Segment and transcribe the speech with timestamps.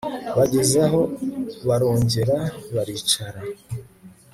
[0.37, 0.99] bagezaho
[1.67, 2.35] barongera
[2.75, 3.41] baricara